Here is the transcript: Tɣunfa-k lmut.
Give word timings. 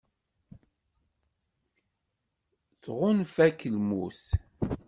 Tɣunfa-k 2.83 3.59
lmut. 3.75 4.23